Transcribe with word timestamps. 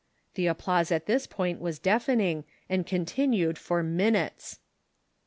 .[Tlie 0.33 0.49
applause 0.49 0.91
at 0.91 1.05
this 1.05 1.27
point 1.27 1.61
was 1.61 1.77
deafening, 1.77 2.43
and 2.67 2.87
continued 2.87 3.59
for 3.59 3.83
minutes. 3.83 4.57